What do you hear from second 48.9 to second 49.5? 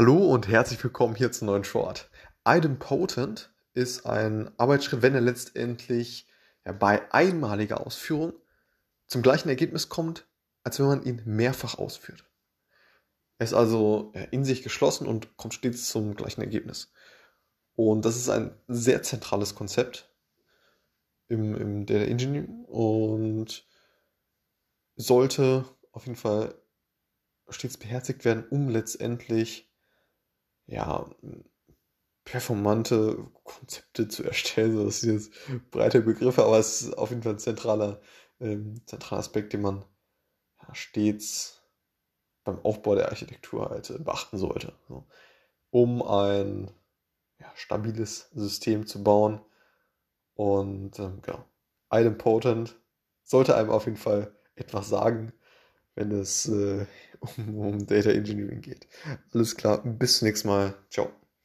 bauen.